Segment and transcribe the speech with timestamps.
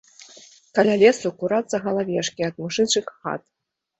[0.79, 3.41] Каля лесу курацца галавешкі ад мужычых хат.